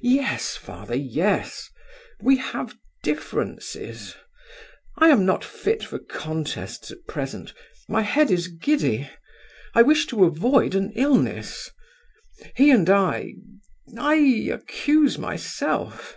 [0.00, 1.68] "Yes, father, yes.
[2.22, 4.14] We have differences.
[4.96, 7.52] I am not fit for contests at present;
[7.86, 9.10] my head is giddy.
[9.74, 11.68] I wish to avoid an illness.
[12.56, 13.34] He and I...
[13.98, 14.14] I
[14.50, 16.16] accuse myself."